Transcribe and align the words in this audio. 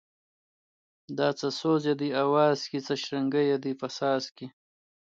دا 1.17 1.29
څه 1.39 1.47
سوز 1.59 1.81
یې 1.89 1.95
دی 2.01 2.09
اواز 2.23 2.59
کی 2.69 2.79
څه 2.85 2.93
شرنگی 3.03 3.43
یې 3.51 3.57
دی 3.63 3.73
په 3.81 3.87
ساز 3.97 4.23
کی 4.35 4.47